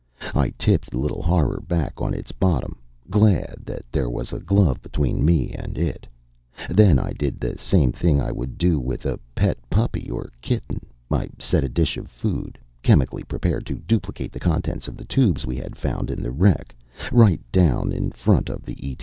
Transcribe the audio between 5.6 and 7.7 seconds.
it. Then I did the